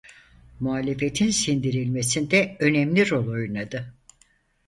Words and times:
Muhalefetin 0.59 1.29
sindirilmesinde 1.29 2.57
önemli 2.59 3.09
rol 3.09 3.27
oynadı. 3.33 3.93